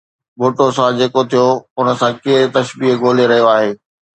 ڀُٽو 0.39 0.67
سان 0.75 0.91
جيڪو 0.97 1.21
ٿيو 1.29 1.47
ان 1.77 1.87
سان 1.99 2.11
ڪير 2.23 2.41
تشبيهه 2.55 2.99
ڳولي 3.03 3.25
رهيو 3.31 3.47
آهي؟ 3.55 3.71